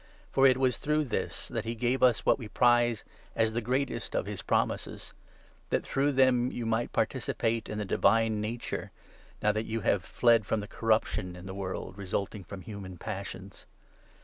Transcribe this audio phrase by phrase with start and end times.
[0.31, 0.61] For it 4 Life.
[0.63, 3.03] was through this that he gave us what we prize
[3.35, 5.13] as the greatest of his promises,
[5.69, 8.89] that through them you might participate in the divine nature,
[9.43, 13.67] now that you have fled from the corruption in the world, resulting from human passions.